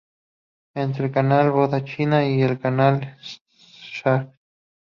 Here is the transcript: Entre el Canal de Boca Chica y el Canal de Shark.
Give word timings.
Entre 0.73 1.05
el 1.05 1.11
Canal 1.11 1.43
de 1.45 1.49
Boca 1.51 1.83
Chica 1.83 2.25
y 2.25 2.41
el 2.41 2.57
Canal 2.59 3.01
de 3.01 3.17
Shark. 4.01 4.33